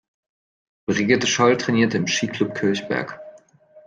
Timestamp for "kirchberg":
2.55-3.19